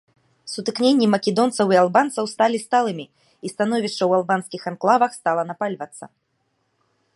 [0.51, 3.05] Сутыкненні македонцаў і албанцаў сталі сталымі,
[3.47, 6.05] і становішча ў албанскіх анклавах стала напальвацца.